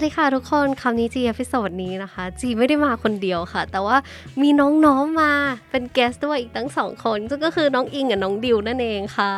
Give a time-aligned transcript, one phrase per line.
[0.00, 3.96] วัสดีค่ะทุกคนคำนี้จีเอพิโซดนี้นะคะ จีไม่ได้มาคนเดียวค่ะ แต่ว่า
[4.42, 5.32] มีน้องๆมา
[5.70, 9.32] เป็นแกสด้วยอีกตั้งสองคนซึ่งก็คือน้องอิงกับน้องดิวนั่นเองค่ะ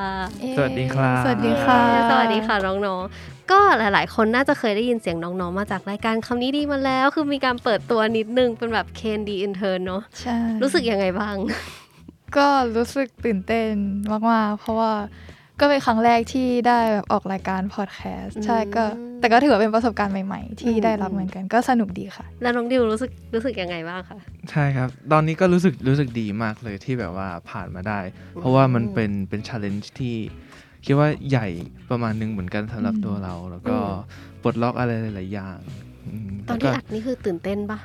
[0.56, 1.80] สวัสดีครับ สวัสดีค่ะ
[2.10, 11.36] สวัสดีค่ะน้องๆ ก็หลายๆ คนน่าจะเคยได้ยินเสียงน้องๆ มาจากรายการคำนี้ดีมาแล้ว คือมีการเปิดตัวนิดนึงเป็นแบบเคนดีอินเทอร์เนาะใช่รู้สึกยังไงบ้าง
[12.36, 13.72] ก็รู้สึกตื่นเต้น
[14.30, 14.92] มากๆเพราะว่า
[15.60, 24.18] ก็เป็นครั้งแรกที่ได้แบบออกรายการพอดแคสต์ใช่ก็อืมแต่ก็ถือว่าเป็นประสบการณ์ใหม่ ๆ ที่อืมได้รับเหมือนกันก็สนุกดีค่ะ แล้วน้องดิวรู้สึกรู้สึกยังไงบ้างคะ
[24.50, 28.00] ใช่ครับ ตอนนี้ก็รู้สึกรู้สึกดีมากเลยที่แบบว่าผ่านมาได้
[28.34, 30.16] เพราะว่ามันเป็นเป็นช l เลนจ์ที่
[30.84, 31.48] คิดว่าใหญ่
[31.90, 33.76] ประมาณหนึงเหมือนกันสำหรับอืมตัวเรา แล้วก็
[34.42, 35.58] ปลดล็อกอะไรหลายๆอย่าง
[36.08, 37.78] อืมตอนแล้วที่ก็อัดนี่คือตื่นเต้นปะ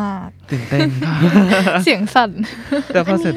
[0.00, 1.20] มากตื่นเต้นครับ
[1.84, 2.30] เสียงสั่น
[2.94, 3.34] แต่พอเสร็จ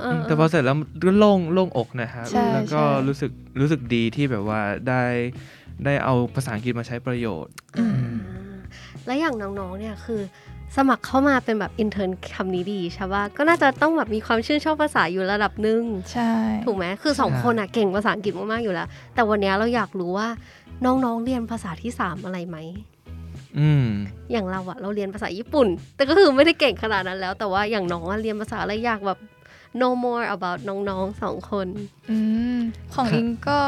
[0.00, 3.30] เออเออเออแต่พอเสร็จแล้วก็โล่งโล่งอกนะครับใช่แล้วก็ใช่รู้สึก
[3.60, 5.02] รู้สึกดีที่แบบว่าได้
[5.84, 7.90] ได้เอาภาษาอังกฤษมาใช้ประโยชน์อ่า
[9.06, 10.20] แล้วอย่างน้องๆเนี่ยคือ
[10.76, 16.32] สมัครเข้ามาเป็นแบบอินเทอร์คำนี้ดีใช่ปะก็น่าจะต้องแบบมีความชื่นชอบภาษาอยู่ระดับหนึ่งใช่
[16.66, 20.28] ถูกไหมคือสองใช่คนอะเก่งภาษาอังกฤษมากๆอยู่แล้ว แต่วันนี้เราอยากรู้ว่า
[20.84, 22.56] น้องๆเรียนภาษาที่สามอะไรไหม
[23.58, 23.86] อืม
[24.32, 29.18] อย่างเราอะเราเรียนภาษาญี่ปุ่น แต่ก็คือไม่ได้เก่งขนาดนั้นแล้ว แต่ว่าอย่างน้องอะเรียนภาษาอะไรอยากแบบ
[29.80, 31.66] know more about น้องๆสองคน
[32.10, 32.16] อื
[32.56, 32.58] ม
[32.94, 33.60] ของครับอิงก็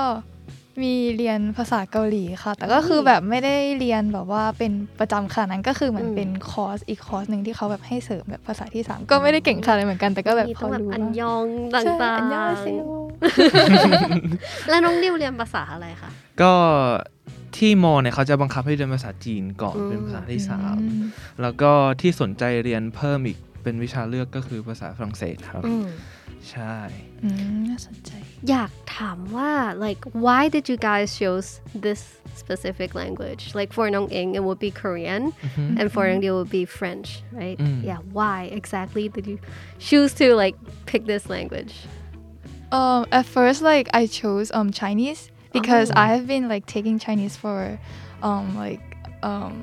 [0.83, 16.11] มีเรียนภาษาเกาหลีค่ะ แต่ก็คือแบบไม่ได้เรียนแบบว่าเป็นประจำขนาดนั้นก็คือเหมือนอืมเป็นคอร์สอีกคอร์สหนึ่งที่เขาแบบให้เสริมแบบภาษาที่สามก็ไม่ได้เก่งขนาดนั้นเหมือนกันแต่ก็แบบมีพต้อองแบบรู้อันว่ายองตใช่่างอันยองเซโยๆแล้วน้องดิวเรียนภาษาอะไรคะ
[16.43, 16.53] ก็
[17.57, 21.03] ที่มอเนี่ยเขาจะบังคับให้เรียนภาษาจีนก่อนอืมเป็นภาษาที่สามอืม
[21.43, 25.88] แล้วก็ที่สนใจเรียนเพิ่มอีก เป็นวิชาเลือกก็คือภาษาฝรั่งเศสครับ อืม
[26.52, 26.76] ใช่
[27.24, 28.12] อืมน่าสนใจ
[28.50, 29.52] อยากถามว่า
[29.86, 31.50] like why did you guys choose
[31.86, 32.02] this
[32.42, 35.24] specific language like for Nong Ing it would be Korean
[35.80, 37.10] and for Nong Diu it would be French
[37.42, 37.80] right Mm.
[37.90, 39.38] yeah why exactly did you
[39.88, 40.56] choose to like
[40.92, 41.76] pick this language
[42.80, 45.22] Um, at first, like I chose um Chinese
[45.58, 46.04] because Oh.
[46.04, 47.60] I have been like taking Chinese for
[48.30, 48.84] um like
[49.32, 49.56] um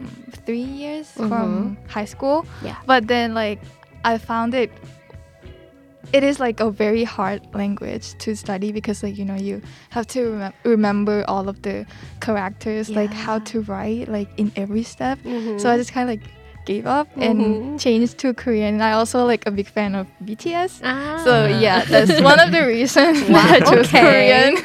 [0.47, 2.39] three years from high school.
[2.69, 2.79] Yeah.
[2.91, 3.61] But then like
[4.04, 4.72] I found it.
[6.14, 10.08] It is like a very hard language to study because like you know you have
[10.16, 11.86] to remem- remember all of the
[12.22, 15.20] characters like how to write like in every step.
[15.26, 15.60] Mhm.
[15.60, 16.24] So I just kind of like
[16.66, 17.22] gave up Mhm.
[17.28, 18.76] and changed to Korean.
[18.76, 20.80] And I also like a big fan of BTS.
[20.84, 21.20] Ah.
[21.26, 24.00] So yeah, that's one of the reasons why I chose okay.
[24.00, 24.56] Korean.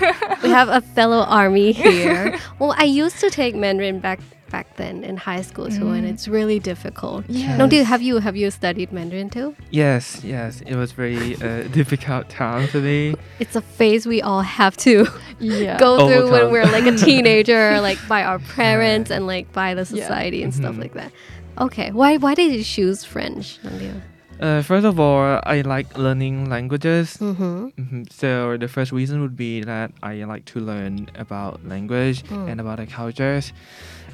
[0.45, 4.21] we have a fellow army here well I used to take Mandarin back
[4.53, 6.11] back then in high school too and Mm.
[6.13, 7.57] it's really difficult Yeah.
[7.61, 10.05] no Diu have you have you studied Mandarin too yes
[10.35, 14.77] yes it was very uh, difficult time for me it's a phase we all have
[14.89, 14.95] to
[15.41, 15.79] yeah.
[15.87, 19.85] go through when we're like a teenager, like by our parents and like by the
[19.89, 20.03] Yeah.
[20.03, 20.83] society and stuff Mhm.
[20.85, 21.11] like that.
[21.67, 23.59] Okay, why why did you choose French?
[24.41, 27.59] uh, first of all I like learning languages Mm-hmm.
[27.83, 28.01] Mhm.
[28.21, 32.49] So the first reason would be that I like to learn about language Mm.
[32.51, 33.53] and about the cultures.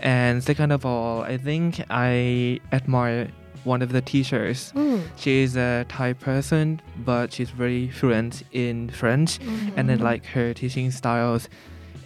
[0.01, 3.29] And second of all, I think I admire
[3.65, 4.73] one of the teachers.
[4.77, 5.03] Mm.
[5.17, 9.39] She is a Thai person, but she's very fluent in French,
[9.77, 11.49] and I like her teaching styles.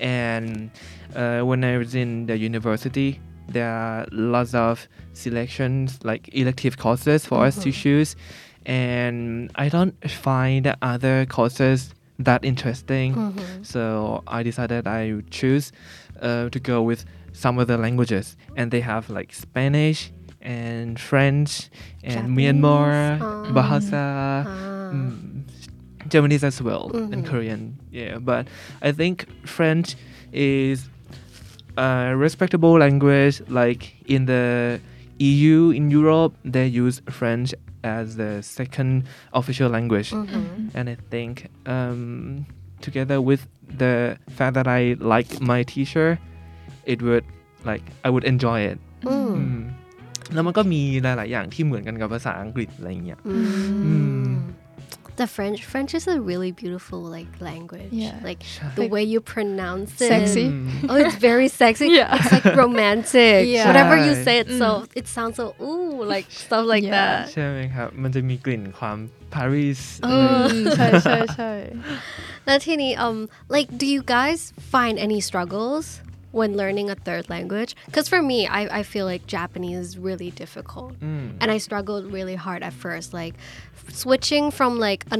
[0.00, 0.70] And
[1.14, 7.26] uh, when I was in the university, there are lots of selections, like elective courses
[7.26, 7.74] for us to Mhm.
[7.82, 8.16] choose.
[8.64, 13.14] And I don't find other courses that interesting.
[13.14, 13.66] Mhm.
[13.66, 15.72] So I decided I would choose
[16.20, 20.10] uh, to go with some of the languages, and they have like Spanish
[20.40, 21.70] and French
[22.02, 22.36] and Japanese.
[22.36, 23.52] Myanmar, Ah.
[23.52, 24.04] Bahasa,
[24.46, 24.90] Ah.
[24.92, 25.42] mm,
[26.08, 27.12] Japanese as well, Mhm.
[27.12, 27.78] and Korean.
[27.90, 28.48] Yeah, but
[28.82, 29.94] I think French
[30.32, 30.88] is
[31.76, 33.40] a respectable language.
[33.48, 34.80] Like in the
[35.18, 37.54] EU, in Europe, they use French
[37.84, 40.70] as the second official language Mhm.
[40.74, 42.46] and I think um,
[42.80, 46.18] together with the fact that I like my teacher,
[46.91, 47.25] it would
[47.69, 48.77] like I would enjoy it.
[49.09, 49.09] Mm.
[49.09, 49.15] อื
[49.57, 49.59] ม
[50.33, 54.53] แล้วมันก็มีหลาย ๆ อย่างที่เหมือนกันกับภาษาอังกฤษอะไรอย่างเงี้ย Mm.
[55.23, 57.91] The French French is a really beautiful like language.
[58.03, 58.15] Yeah.
[58.27, 60.11] Like ใช่ the Like, way you pronounce it.
[60.13, 60.45] sexy.
[60.51, 61.87] อืม Oh, it's very sexy.
[61.99, 62.15] Yeah.
[62.17, 63.39] It's like romantic.
[63.55, 63.65] Yeah.
[63.69, 64.25] Whatever you Right.
[64.27, 64.67] say, it so
[64.99, 66.95] it sounds so ooh, like stuff like Yeah.
[66.97, 67.19] that.
[67.33, 68.97] ใช่ไหมครับ มันจะมีกลิ่นความ
[69.33, 70.09] ปารีส เอ
[70.41, 71.51] อ Mm, ใช่ใช่ใช่
[72.45, 73.17] แล้วทีนี้ um
[73.55, 74.39] like do you guys
[74.73, 75.85] find any struggles
[76.32, 80.30] when learning a third language because for me I, I feel like Japanese is really
[80.42, 83.34] difficult อืม and I struggled really hard at first like
[84.02, 85.18] switching from like a,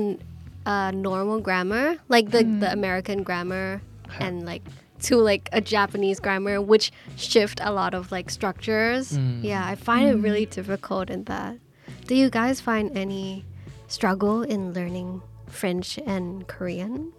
[0.67, 0.77] a
[1.09, 2.79] normal grammar like the, the mm.
[2.79, 3.67] American grammar
[4.25, 4.63] and like
[5.03, 9.13] to like a Japanese grammar, which shift a lot of like structures.
[9.13, 9.43] Mm.
[9.43, 10.51] Yeah, I find it really mm.
[10.51, 11.59] difficult in that.
[12.07, 13.45] Do you guys find any
[13.89, 17.13] struggle in learning French and Korean?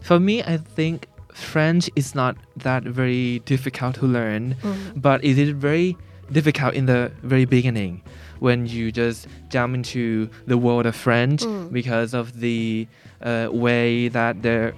[0.00, 4.56] For me, I think French is not that very difficult to learn,
[4.96, 5.96] but it is very
[6.30, 8.02] difficult in the very beginning
[8.38, 12.86] when you just jump into the world of French because of the
[13.22, 14.72] uh, way that the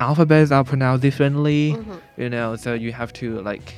[0.00, 1.76] alphabets are pronounced differently.
[2.16, 3.74] You know, so you have to like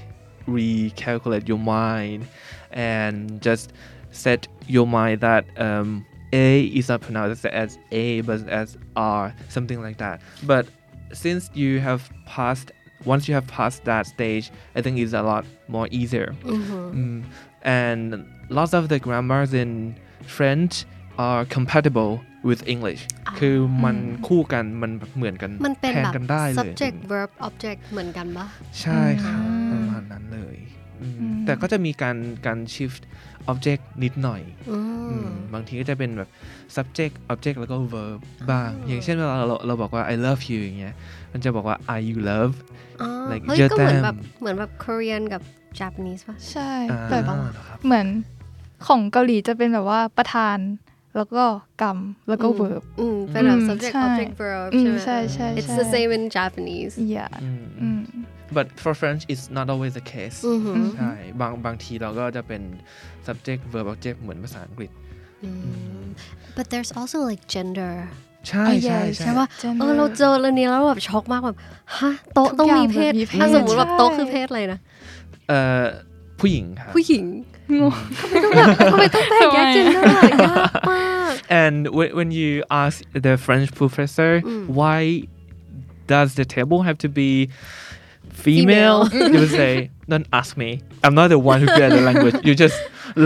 [0.47, 2.27] recalculate your mind
[2.71, 3.73] and just
[4.13, 9.81] set your mind that um, A is not pronounced as A but as R, something
[9.83, 10.21] like that.
[10.45, 10.67] But
[11.14, 12.72] since you have passed,
[13.06, 16.36] once you have passed that stage, I think it's a lot more easier.
[16.44, 17.24] Mm.
[17.64, 19.96] And lots of the grammars in
[20.26, 20.86] French
[21.18, 23.02] are compatible with English
[23.40, 23.98] คือมัน
[24.28, 28.46] คู่กันมันแบบเหมือนกัน มันเป็น แทน แบบ กันได้เลย subject verb object เหมือนกันปะ
[28.82, 30.58] ใช่ครับ อืม ประมาณนั้นเลย
[31.02, 32.17] อืม อืม ม แต่ก็จะมีการ
[32.47, 33.03] การ shift
[33.51, 34.79] object นิดหน่อยอื
[35.11, 36.29] อืมมบางทีก็จะเป็นแบบ
[36.77, 38.19] subject object แล้วก็ verb
[38.51, 40.95] บ้าง อย่างเช่นเวลาเราเราบอกว่า I love you อย่างเงี้ย
[41.33, 42.55] มันจะบอกว่า I you love
[43.01, 45.43] อ๋อ like เฮ้ยเจอก็เหมือนแต้มแบบเหมือนแบบ Korean กับ
[45.79, 47.31] Japanese ป่ะ ใช่อ่าแบบค
[47.71, 48.07] รับเหมือน
[48.87, 50.59] ของเกาหลีจะเป็นแบบว่าประธาน
[51.17, 51.45] แล้วก็
[51.83, 51.99] กรรม
[52.29, 57.31] แล้วก็อืม verb อืมเป็นแบบอืม subject ใช่ object verb อืมใช่ไหมใช่ใช่ It's ใช่ the same in Japanese yeah
[57.43, 58.03] อืมอืม
[58.56, 62.62] but for French it's not always the case อือหือ ใช่บางบางทีเราก็จะเป็น
[63.28, 64.92] subject verb object เหมือนภาษาอังกฤษ
[65.44, 65.50] อื
[66.02, 66.04] ม
[66.58, 67.94] but there's also like gender
[68.50, 71.58] ใช่ อ่ะ ใช่ yes ใช่ ใช่ป่ะ Gender เออเราเจอเรื่องนี้แล้วแบบช็อกมากแบบ
[71.98, 74.80] ฮะโต๊ะ ทุก ต้อง อย่าง มีเพศ แบบมีเพศ ถ้าสมมติแบบ ใช่ โต๊ะคือเพศอะไรนะ
[75.48, 75.84] เอ่อ
[76.40, 77.26] ผู้หญิงครับ ผู้หญิง
[77.80, 77.94] งง
[78.92, 81.34] ทำไมต้องแบ่งแยก gender อะยากมาก
[81.64, 82.50] and when, when you
[82.84, 82.96] ask
[83.26, 84.32] the French professor
[84.80, 85.00] why
[86.14, 87.32] does the table have to be
[88.45, 89.31] female, Female.
[89.33, 89.73] he would say
[90.11, 90.71] don't ask me
[91.05, 92.79] I'm not the one who created the language you just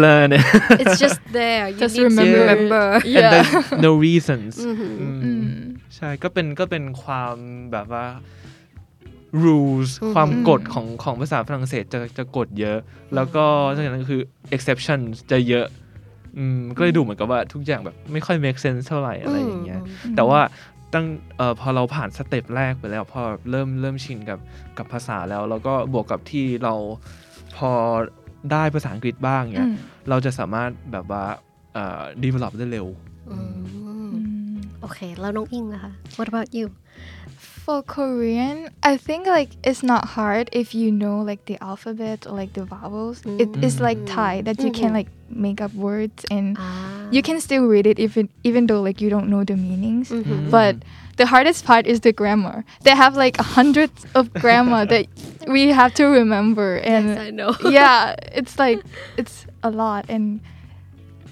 [0.02, 0.42] learn it
[0.82, 2.40] it's just there you Just need to remember.
[2.44, 3.52] remember and yeah there's
[3.86, 5.44] no reasons อือหืออืมอืม
[5.96, 7.34] ใช่ก็เป็นก็เป็นความ
[7.72, 8.06] แบบว่า
[9.44, 12.78] rules อืมความกฎของของภาษาฝรั่งเศสจะจะกฎเยอะ
[13.14, 14.22] แล้วก็นอกจากนั้นก็คือ
[14.56, 15.66] exception จะเยอะ
[16.38, 19.80] อืมก็เลยดูเหมือนกับว่าทุกอย่างแบบไม่ค่อย make sense เท่าไหร่อะไรอย่างเงี้ย
[20.16, 20.40] แต่ว่า
[20.94, 21.06] ตั้ง
[21.37, 24.38] เอ่อพอเราผ่านสเต็ปแรกไปแล้ว พอเริ่มเริ่มชินกับ
[24.78, 26.75] กับภาษาแล้ว แล้วก็บวกกับที่เรา
[27.56, 27.70] พอ
[28.52, 29.76] ได้ภาษาอังกฤษบ้างเนี่ยอืม
[30.08, 31.25] เราจะสามารถแบบว่า
[31.75, 32.87] เอ่อ develop ได้เร็ว
[33.31, 36.66] อืมอืมโอเค แล้วน้องอิงนะคะ What about you
[37.60, 42.32] for Korean, I think like it's not hard if you know like the alphabet or
[42.32, 43.22] like the vowels.
[43.22, 43.40] Mm.
[43.40, 44.06] It is like mm.
[44.06, 44.80] Thai that you mm-hmm.
[44.80, 47.08] can like make up words and ah.
[47.12, 50.08] you can still read it even even though like you don't know the meanings.
[50.08, 50.50] Mm-hmm.
[50.50, 50.76] But
[51.16, 52.64] the hardest part is the grammar.
[52.82, 55.06] They have like hundreds of grammar that
[55.46, 57.54] we have to remember and yes, I know.
[57.68, 58.80] yeah, it's like
[59.16, 60.40] it's a lot and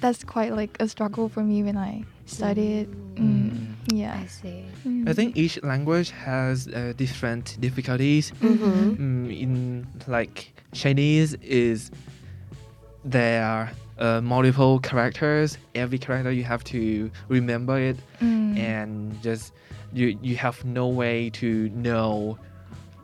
[0.00, 2.88] that's quite like a struggle for me when I studied.
[3.16, 3.50] Mm.
[3.50, 3.74] mm.
[3.90, 4.66] Yeah, I see.
[5.06, 8.32] I think each language has uh, different difficulties.
[8.42, 9.26] Mm-hmm.
[9.26, 11.90] Mm, in like Chinese is
[13.04, 15.56] there are uh, multiple characters.
[15.74, 18.58] Every character you have to remember it, mm.
[18.58, 19.54] and just
[19.92, 22.38] you you have no way to know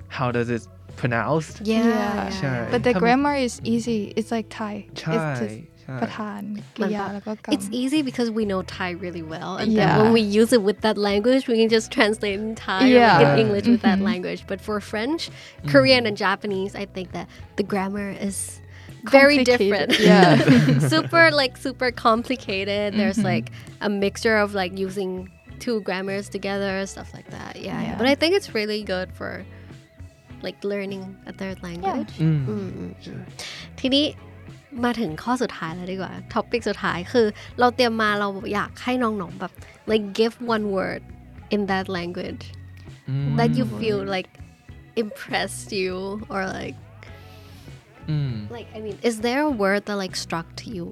[0.09, 1.63] how does it pronounced.
[1.65, 2.41] Yeah, yeah.
[2.43, 2.69] yeah.
[2.71, 4.13] but the grammar is easy.
[4.17, 4.87] It's like Thai.
[4.95, 5.33] Thai.
[5.33, 6.42] It's ประธาน
[6.76, 9.78] กริยาแล้วก็กรรม It's easy because we know Thai really well, and Yeah.
[9.80, 12.84] then when we use it with that language, we can just translate in Thai or
[12.84, 13.24] like Yeah.
[13.26, 14.10] in English with that Mhm.
[14.12, 14.42] language.
[14.52, 15.22] But for French,
[15.74, 17.28] Korean, and Japanese, I think that
[17.60, 18.38] the grammar is
[19.20, 19.90] very different.
[19.92, 20.82] Complicated.
[20.82, 20.90] Yeah.
[20.94, 22.88] super like super complicated.
[23.02, 23.30] There's Mhm.
[23.32, 23.48] like
[23.88, 25.12] a mixture of like using
[25.66, 27.54] two grammars together, stuff like that.
[27.56, 27.82] Yeah, yeah.
[27.86, 27.98] Yeah.
[28.00, 29.32] But I think it's really good for
[30.48, 32.12] like learning a third language.
[32.24, 33.22] อืม อืมอืมอืม
[33.80, 34.06] ทีนี้
[34.85, 37.27] มาถึงข้อสุดท้ายแล้วดีกว่าท็อปิกสุดท้ายคือ
[37.61, 39.53] เราเตรียมมาเราอยากให้น้องๆแบบ
[39.91, 41.03] like give one word
[41.55, 42.45] in that language
[43.09, 44.31] อืม that you feel like
[45.03, 45.95] impressed you
[46.33, 46.79] or like
[48.11, 50.87] อืม like I mean is there a word that like struck to you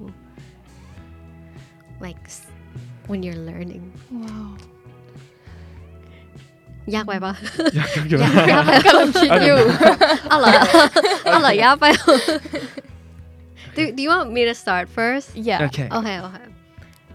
[2.07, 2.49] like s-
[3.11, 3.85] when you're learning
[4.23, 4.49] wow.
[6.95, 7.35] ยากไปปะ
[7.77, 9.59] อยากอยากยากยากไปกำลังคิดอยู่
[10.29, 10.53] เอาเหรอ
[11.25, 11.85] เอาเหรอยากไป
[13.75, 15.65] do, do you want me to start first Yeah.
[15.67, 15.89] Okay.
[15.91, 16.45] Okay, okay.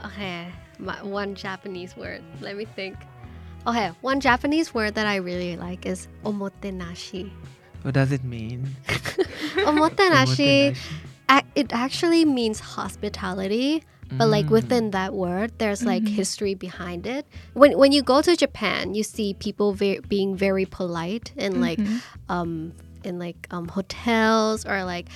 [0.05, 0.47] Okay,
[0.79, 2.21] my, one Japanese word.
[2.41, 2.95] Let me think.
[3.65, 7.31] Okay, one Japanese word that I really like is omotenashi.
[7.81, 8.75] What does it mean?
[9.65, 10.75] Omotenashi, Omotenashi.
[11.29, 13.83] ac- it actually means hospitality,
[14.17, 18.37] but like within that word there's like history behind it when when you go to
[18.37, 21.77] japan you see people ve- being very polite and like
[22.29, 22.71] um
[23.03, 25.07] in like um hotels or like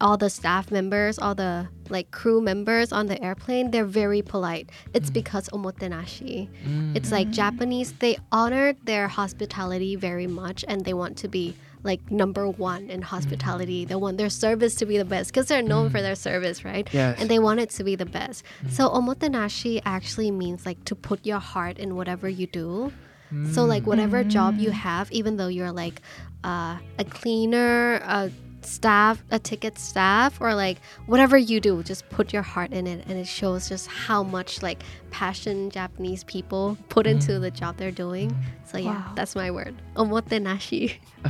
[0.00, 4.70] all the staff members all the like crew members on the airplane they're very polite.
[4.94, 5.14] It's mm.
[5.14, 6.48] because omotenashi.
[6.66, 6.96] Mm.
[6.96, 12.10] It's like japanese they honor their hospitality very much and they want to be like
[12.10, 13.84] number one in hospitality.
[13.84, 13.88] Mm.
[13.88, 16.88] They want their service to be the best because they're known for their service right?
[16.92, 17.20] Yes.
[17.20, 18.44] and they want it to be the best.
[18.68, 22.92] So omotenashi actually means like to put your heart in whatever you do.
[23.52, 26.02] So like whatever job you have even though you're like
[26.42, 28.30] uh, a cleaner a
[28.76, 32.98] staff a ticket staff or like whatever you do just put your heart in it
[33.08, 37.90] and it shows just how much like passion japanese people put into the job they're
[38.06, 38.28] doing
[38.70, 39.12] so yeah Wow.
[39.16, 40.84] that's my word omotenashi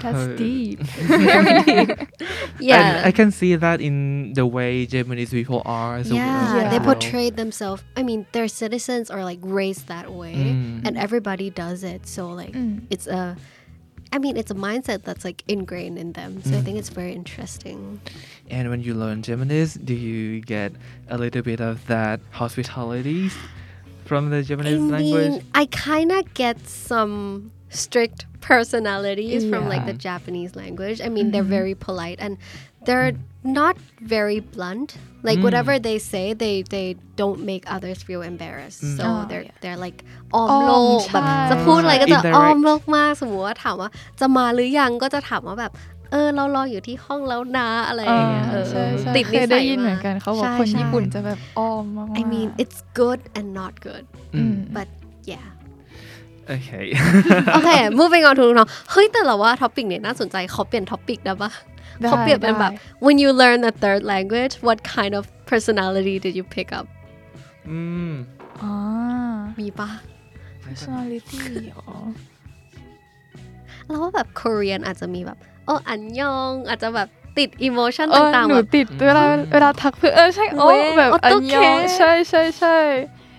[0.04, 0.78] That's Uh, deep.
[2.61, 5.97] yeah And I can see that in the way Japanese people are.
[5.97, 6.94] as a- yeah, as they well.
[6.94, 10.87] portray themselves i mean their citizens are like raised that way Mm.
[10.87, 12.82] and everybody does it so like Mm.
[12.90, 13.37] it's a
[14.12, 17.12] i mean it's a mindset that's like ingrained in them so i think it's very
[17.12, 18.00] interesting.
[18.50, 20.73] And when you learn Japanese, do you get
[21.09, 23.31] a little bit of that hospitality
[24.05, 25.45] from the i Japanese mean language?
[25.55, 31.00] i kind of get some strict personalities from like the japanese language.
[31.00, 31.50] I mean they're mm-hmm.
[31.50, 32.38] very polite and
[32.85, 33.75] they're not
[34.14, 34.90] very blunt
[35.28, 35.44] like Mm.
[35.47, 36.87] whatever they say they they
[37.20, 39.61] don't make others feel embarrassed so Oh, they're yeah.
[39.62, 39.99] they're like
[40.35, 45.73] อ้อมอ้อมโลกแบบใช่จะพูดอะไรก็จะ Indirect อ้อมโลกมากสมมติว่าถามว่าจะมาหรือยังก็จะถามว่าแบบ
[46.11, 54.04] เออเรารออยู่ที่ห้องแล้วนะอะไรอย่างเงี้ยเออใช่ใช่ติดเคนิยสัได้ยยินเหมือนมากันเขาบอกใช่คนใช่ญี่ปุ่นจะแบบอ้อมมากๆ I mean it's good and not good
[54.35, 54.88] อืม but
[55.32, 55.47] yeah
[56.56, 56.87] Okay.
[57.54, 57.70] โอเค
[58.00, 61.70] moving on to น้องๆเฮ้ยแต่เราว่าท็อปิกเนี่ยน่าสนใจเขาเปลี่ยนท็อปิกได้ปะได้
[62.09, 66.87] เขาเปลี่ยนเป็นแบบได้ when you learn a third language what kind of personality did you pick up
[67.75, 68.12] mm.
[68.62, 68.73] อ๋อ
[69.61, 69.90] มีปะ
[70.64, 71.40] personality
[71.78, 71.97] อ๋อ
[73.87, 81.57] เราว่าแบบ Korean อาจจะมีแบบโอ้อันยอง อาจจะแบบติด emotion เออต่างหๆนูแบบติดเวลาเวลาทักเพื่อนเออใช่โอ้เว้ยแบบอันยองโอเค
[81.97, 82.76] ใช่ใช่ใช่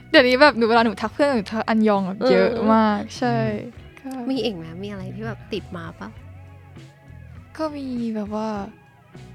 [0.09, 3.35] เดี๋ยวนี้แบบหนูเวลาหนูทักเพื่อนหนูทักอันยองแบบเยอะเออมาก ใช่
[3.99, 6.09] ก็มีอีกไหมมีอะไรที่แบบติดมาปะ
[7.57, 8.49] ก็มีแบบว่า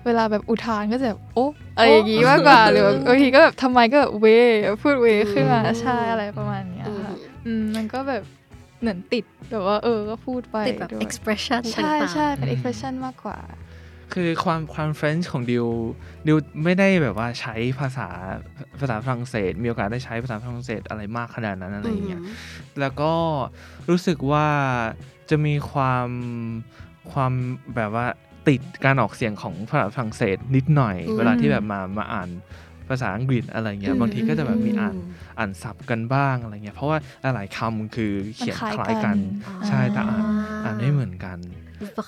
[0.04, 1.46] เวลาแบบอุทานก็จะแบบโอ้
[1.76, 4.26] อะไรอย่างงี้มากกว่าหรือแบบบางทีก็แบบทำไมก็แบบเว
[4.82, 7.14] พูดเวขึ้นมาใช่อะไรประมาณเนี้ยอืมค่ะ
[7.46, 8.22] อืมมันก็แบบ
[8.80, 13.38] เหมือนติดแบบว่าเออก็พูดไปติดแบบด้วย expression ใช่ต่างๆใช่เป็นอืม expression มากกว่า
[14.14, 15.66] คือความความเฟรนช์ของดิว
[16.26, 18.08] ดิวไม่ได้แบบว่าใช้ภาษา
[18.80, 22.22] ภาษาฝรั่งเศส มีโอกาสได้ใช้ภาษาฝรั่งเศสอะไรมากขนาดนั้นอะไรอย่างเงี้ย
[22.80, 23.12] แล้วก็
[23.88, 24.46] รู้สึกว่า
[25.30, 26.08] จะมีความ
[27.12, 27.32] ความ
[27.76, 28.06] แบบว่า
[28.48, 32.28] ติดการออกเสียงของภาษาฝรั่งเศสนิดหน่อยอืมเวลาที่แบบมามาอ่าน
[32.88, 34.96] ภาษาอังกฤษอะไรเงี้ยบางทีก็จะแบบมีอ่าน
[35.38, 39.18] อ่านศัพท์กันบ้างอะไรเงี้ยเพราะว่าหลายๆคำคือเขียนมันคคล้ายล้ายกันกัน
[39.68, 40.24] ใช่แต่อ่าน
[40.64, 41.38] อ่านไม่เหมือนกัน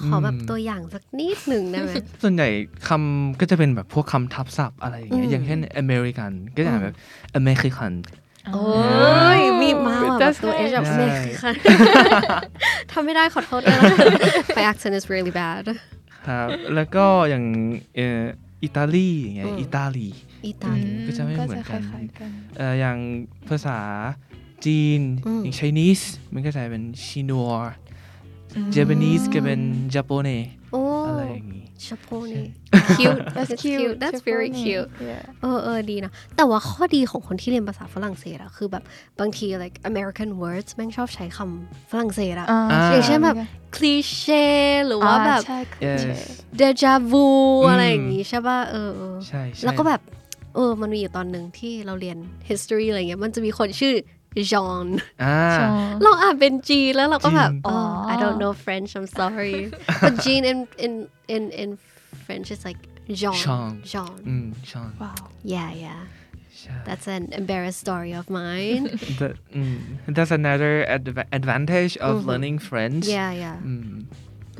[0.06, 1.90] ขอแบบอืมตัวอย่างสักนิดหนึ่งได้ไหม
[2.22, 2.48] ส่วนใหญ่
[2.88, 6.96] คำก็จะเป็นแบบพวกคำทับศัพท์อะไรอย่างเงี้อืยมอย่างเช่นอเมริกันก็จะอ่านแบบ
[7.36, 7.92] อเมริกัน
[8.54, 8.68] โอ้
[9.38, 11.08] ยมีมาว่ะแบบ That's ตัวเอชแบบใช่ไม่
[11.42, 11.52] ค่ะ
[12.92, 13.92] ทำไม่ได้ขอโทษด้วยนะ
[14.56, 15.64] My accent is really bad
[16.26, 17.44] ครับแล้วก็อย่าง
[17.96, 18.22] เอ่อ
[18.64, 20.08] อิตาลีอย่างเงี้ยอืมอิตาลี
[20.48, 22.98] อิตาลีก็จะไม่เหมือนกันคล้ายๆกันเอ่ออย่าง
[23.48, 23.78] ภาษา
[24.66, 27.50] จีนอืมอย่าง Chinese มันก็จะเป็นชินัว
[28.76, 29.60] Japanese ก็เป็น
[29.94, 32.46] Japanese โอ้อะไรอย่างงี้ชโปนี่
[32.96, 38.82] cute That's It's cute that's very Japanese cute yeah เออเออดีนะแต่ว่าข้อดีของคนที่เรียนภาษาฝรั่งเศสอะคือแบบ
[39.20, 42.60] บางที like American words แม่งชอบใช้คำฝรั่งเศสอะอ่า
[42.92, 43.37] อย่างเช่นแบบ
[43.76, 44.46] คลีเช่
[44.87, 46.18] หรือว่าแบบใช่ yes
[46.56, 47.26] เดจาวู
[47.62, 50.00] อืมอะไรอย่างงี้ใช่ป่ะเออเออใช่ใช่แล้วก็แบบ
[50.54, 53.94] เออมันมีอยู่ตอนหนึ่งที่เราเรียน history อะไรเงี้ยมันจะมีคนชื่อ
[54.52, 54.87] จอห์น
[55.25, 55.66] อ่าใช่
[56.02, 59.56] เราอ่านเป็นจีนแล้วเราก็แบบจีนอ๋ออ๋อ I don't know French I'm sorry
[60.02, 60.92] but Jean in in
[61.35, 61.68] in in
[62.26, 62.80] French is like
[63.20, 66.02] Jean Jean Jean อืมชอนว้าว yeah yeah
[66.61, 68.82] ใช่ that's an embarrassed story of mine
[69.20, 69.76] That, mm,
[70.16, 73.90] that's another adva- advantage of อือฮึ learning French yeah yeah อืม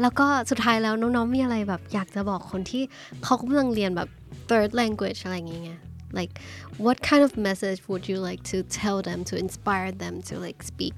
[0.03, 2.83] แล้วก็สุดท้ายแล้วน้องๆมีอะไรแบบอยากจะบอกคนที่
[3.25, 4.09] เขากำลังเรียนแบบ
[4.51, 5.81] third language อะไรอย่างเงี้ย
[6.13, 6.41] like
[6.79, 10.63] what kind of message would you like to tell them to inspire them to like
[10.63, 10.95] speak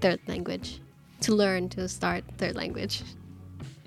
[0.00, 0.80] third language
[1.20, 3.02] to learn to start third language?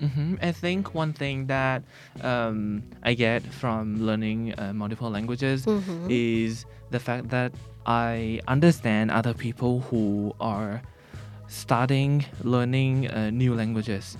[0.00, 1.82] Hmm I think one thing that
[2.22, 5.66] um, I get from learning uh, multiple languages
[6.08, 7.52] is the fact that
[7.86, 10.82] I understand other people who are
[11.48, 14.16] starting learning uh, new languages.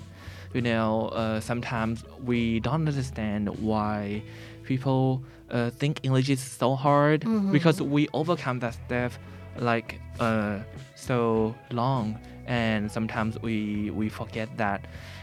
[0.55, 4.23] You know, uh, sometimes we don't understand why
[4.65, 7.53] people uh, think English is so hard Mhm.
[7.53, 9.13] because we overcome that step
[9.59, 10.59] like uh,
[10.95, 12.17] so long
[12.47, 14.81] and sometimes we we forget that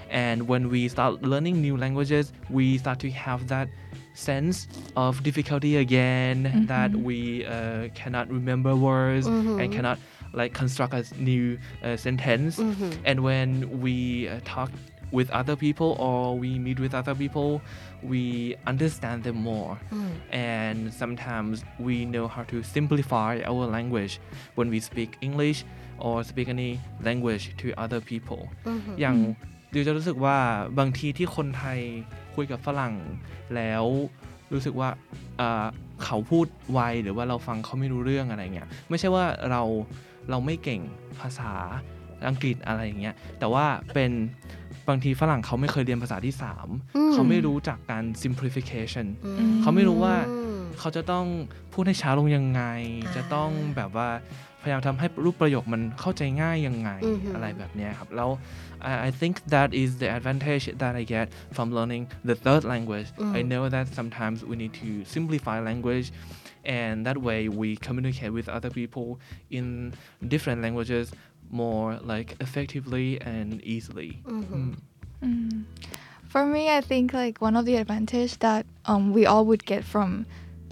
[0.10, 3.68] and when we start learning new languages we start to have that
[4.14, 7.04] sense of difficulty again that Mhm.
[7.04, 9.72] we uh, cannot remember words and Mhm.
[9.76, 9.98] cannot
[10.34, 12.92] like construct a new uh, sentence Mhm.
[13.06, 13.50] and when
[13.82, 14.70] we uh, talk
[15.18, 17.50] with other people or we meet with other people
[18.12, 18.24] we
[18.72, 20.12] understand them more Mm.
[20.54, 21.56] and sometimes
[21.88, 24.14] we know how to simplify our language
[24.58, 25.60] when we speak English
[26.06, 26.72] or speak any
[27.08, 29.18] language to other people อือฮึอย่าง
[29.74, 30.38] ดิวจะรู้สึกว่า
[30.80, 31.80] บางทีที่คนไทย
[32.36, 32.94] คุยกับฝรั่ง
[33.56, 33.86] แล้ว
[34.54, 34.90] รู้สึกว่า
[35.38, 35.66] เอ่อ
[36.04, 39.64] เขาพูดไวหรือว่าเราฟังเขาไม่รู้เรื่องอะไรเงี้ยไม่ใช่ว่าเรา
[40.30, 40.82] เราไม่เก่ง
[41.20, 41.52] ภาษา
[42.28, 44.12] อังกฤษอะไรอย่างเงี้ยแต่ว่าเป็น
[44.90, 50.16] บางทีฝรั่งเขาไม่เคยเรียนภาษาที่สามอืมเขาไม่รู้จักการ simplification อืมเขาไม่รู้ว่า
[50.80, 51.26] เขาจะต้อง
[51.74, 52.62] พูดให้ช้าลงยังไง
[53.04, 54.10] อ่าจะต้องแบบว่า
[54.62, 58.30] พยายามทำให้รูปประโยคมันเข้าใจง่ายยังไงอือฮึอะไรแบบเนี้ยครับแล้ว
[58.90, 63.10] I I think that is the advantage that I get from learning the third language
[63.40, 66.08] I know that sometimes we need to simplify language
[66.80, 69.08] and that way we communicate with other people
[69.58, 69.66] in
[70.34, 71.06] different languages
[71.50, 74.20] more like effectively and easily.
[74.26, 74.54] Mm-hmm.
[74.54, 74.76] Mm.
[75.24, 75.62] Mm-hmm.
[76.30, 79.84] For me, I think like one of the advantage that um, we all would get
[79.84, 80.26] from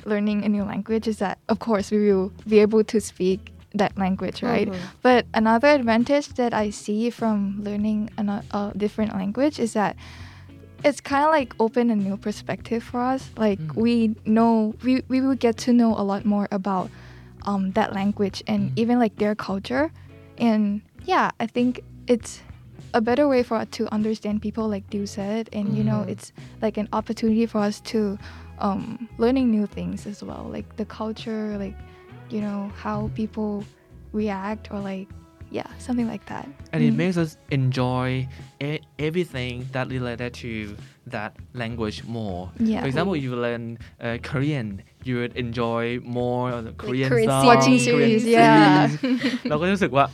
[0.06, 3.98] learning a new language is that, of course, we will be able to speak that
[3.98, 4.70] language, right?
[4.70, 4.86] Mm-hmm.
[5.02, 9.96] But another advantage that I see from learning a, a different language is that
[10.84, 13.30] it's kind of like open a new perspective for us.
[13.36, 13.76] Like mm.
[13.76, 16.90] we know, we, we will get to know a lot more about
[17.46, 18.74] um, that language and mm.
[18.76, 19.92] even like their culture.
[20.38, 22.42] And yeah, I think it's
[22.94, 26.10] a better way for us to understand people like you said and you know Mhm.
[26.10, 28.18] it's like an opportunity for us to
[28.60, 31.76] um, learning new things as well like the culture like
[32.30, 33.64] you know how people
[34.14, 35.08] react or like
[35.52, 36.98] yeah something like that and it Mm.
[36.98, 38.28] makes us enjoy
[38.62, 40.76] e- everything that related to
[41.08, 42.52] that language more.
[42.60, 42.82] Yeah.
[42.82, 45.84] For example, you learn uh, Korean, you would enjoy
[46.20, 48.88] more of the Korean Korean songs, Watching Korean series, yeah.
[48.88, 49.50] series.
[49.50, 50.06] เราก็รู้สึกว่า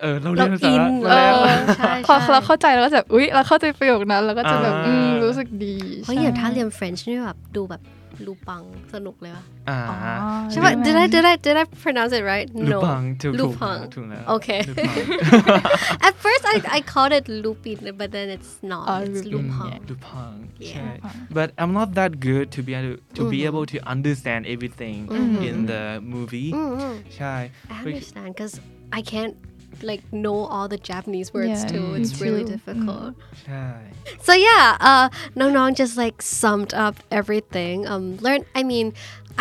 [0.00, 7.80] เออเราเรีเรายนภาษาอินมาเอแล้วอใช่พอใช่เราเข้าใจเราก็จะแบบอุ๊ยเราเข้าใจประโยคนั้นเราก็จะแบบอ่าอืมรู้สึกดีเพราะอย่างถ้าเรียน French นี่แบบดูแบบ
[8.25, 12.79] ลูปังสนุกเลยว่ะ อ่า อ๋อ ใช่ป่ะ did I did I did I pronounce it right ลู no
[12.85, 14.59] ปังถูกถูก Lupang ถูกแล้ว Okay.
[14.69, 14.95] ลูปัง
[16.07, 19.69] at first I I called it lupin but then it's not Oh, it's lupin, lupang
[19.71, 19.89] yeah.
[19.89, 20.69] ลูปัง Yeah.
[20.69, 20.87] ใช่
[21.37, 23.49] but I'm not that good to be able to be Mhm.
[23.49, 25.41] able to understand everything Mhm.
[25.49, 27.35] in the movie อืมอืม ใช่
[27.75, 28.55] I understand because
[28.99, 29.35] I can't
[29.82, 31.84] like know all the Japanese words Yeah, too.
[31.92, 33.14] me It's really difficult.
[33.44, 33.66] ใช่
[34.26, 35.06] So yeah, uh,
[35.38, 37.76] Nong Nong just like summed up everything.
[37.92, 38.40] Um, learn.
[38.54, 38.86] I mean,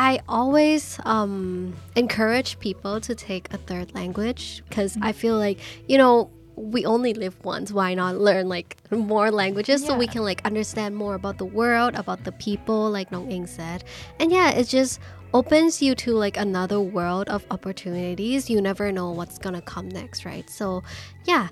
[0.10, 0.84] I always
[1.16, 5.58] um encourage people to take a third language because I feel like
[5.92, 6.16] you know
[6.56, 7.72] we only live once.
[7.72, 11.96] Why not learn like more languages so we can like understand more about the world,
[11.96, 13.84] about the people, like Nong Ing said.
[14.20, 15.00] And yeah, it just
[15.34, 18.50] opens you to like another world of opportunities.
[18.50, 20.50] You never know what's gonna come next, right?
[20.50, 20.84] So
[21.26, 21.48] yeah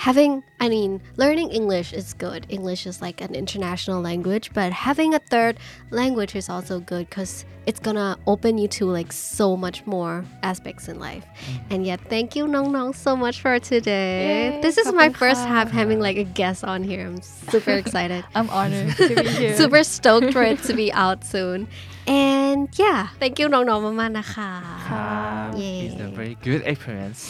[0.00, 5.14] having i mean learning english is good english is like an international language but having
[5.14, 5.56] a third
[5.90, 10.88] language is also good because it's gonna open you to like so much more aspects
[10.88, 11.24] in life
[11.70, 15.40] and yet thank you nong nong so much for today Yay, this is my first
[15.40, 17.20] ขอบคุณค่ะ time having like a guest on here i'm
[17.52, 21.58] super excited I'm honored to be here super stoked for it to be out soon
[22.06, 24.52] and yeah thank you nong nong มากๆนะคะ
[24.90, 25.78] ครับ Yay.
[25.86, 27.20] it's a very good experience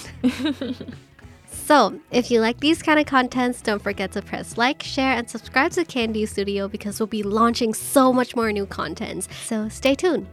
[1.52, 5.30] So, if you like these kind of contents, don't forget to press like, share, and
[5.30, 9.28] subscribe to KND Studio because we'll be launching so much more new contents.
[9.46, 10.28] So, stay tuned.